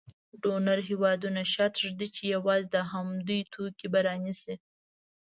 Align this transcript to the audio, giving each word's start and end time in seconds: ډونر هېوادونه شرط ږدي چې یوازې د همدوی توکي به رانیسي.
ډونر 0.41 0.77
هېوادونه 0.89 1.41
شرط 1.53 1.75
ږدي 1.85 2.07
چې 2.15 2.23
یوازې 2.35 2.67
د 2.75 2.77
همدوی 2.91 3.39
توکي 3.53 3.87
به 3.93 3.99
رانیسي. 4.07 4.55